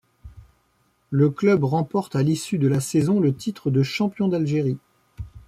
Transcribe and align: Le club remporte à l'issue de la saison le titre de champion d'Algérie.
Le 1.11 1.29
club 1.29 1.63
remporte 1.63 2.15
à 2.15 2.23
l'issue 2.23 2.57
de 2.57 2.67
la 2.67 2.79
saison 2.79 3.19
le 3.19 3.35
titre 3.35 3.69
de 3.69 3.83
champion 3.83 4.27
d'Algérie. 4.27 4.79